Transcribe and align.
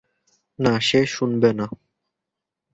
না, 0.59 0.73
সে 0.79 0.99
শুনবে 1.05 1.49
না। 1.53 1.67